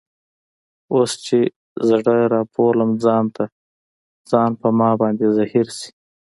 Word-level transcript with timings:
اوس 0.93 1.11
چي 1.25 1.39
زړه 1.89 2.15
رابولم 2.33 2.91
ځان 3.03 3.25
ته، 3.35 3.43
ځان 4.31 4.51
په 4.61 4.67
ما 4.79 4.89
باندي 4.99 5.27
زهیر 5.37 5.67
سي 5.77 5.89